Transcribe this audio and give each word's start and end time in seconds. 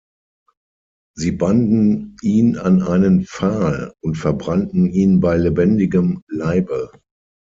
Sie 1.15 1.31
banden 1.31 2.17
ihn 2.23 2.57
an 2.57 2.81
einen 2.81 3.23
Pfahl 3.23 3.93
und 4.01 4.15
verbrannten 4.17 4.87
ihn 4.87 5.19
bei 5.19 5.37
lebendigem 5.37 6.23
Leibe. 6.27 6.89